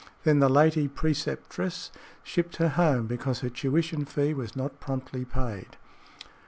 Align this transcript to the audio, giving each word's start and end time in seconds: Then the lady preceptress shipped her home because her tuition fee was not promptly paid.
Then 0.23 0.39
the 0.39 0.49
lady 0.49 0.87
preceptress 0.87 1.91
shipped 2.23 2.55
her 2.55 2.69
home 2.69 3.05
because 3.05 3.41
her 3.41 3.51
tuition 3.51 4.03
fee 4.03 4.33
was 4.33 4.55
not 4.55 4.79
promptly 4.79 5.25
paid. 5.25 5.77